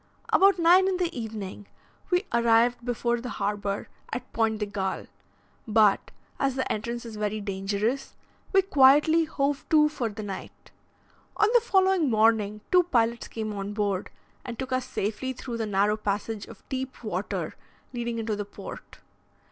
[0.33, 1.67] About 9 in the evening,
[2.09, 5.05] we arrived before the harbour at Pointe de Galle,
[5.67, 8.15] but, as the entrance is very dangerous,
[8.51, 10.71] we quietly hove to for the night.
[11.37, 14.09] On the following morning two pilots came on board
[14.43, 17.53] and took us safely through the narrow passage of deep water
[17.93, 19.01] leading into the port.